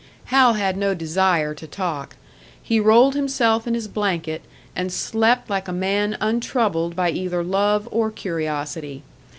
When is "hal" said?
0.33-0.53